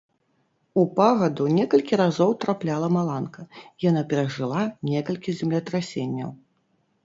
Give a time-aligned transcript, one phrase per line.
[0.83, 3.47] У пагаду некалькі разоў трапляла маланка,
[3.87, 4.61] яна перажыла
[4.93, 6.37] некалькі землетрасенняў.